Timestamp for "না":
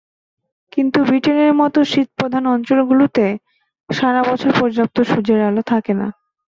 5.93-6.07